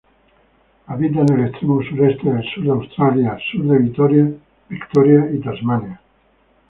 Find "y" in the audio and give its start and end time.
5.31-5.37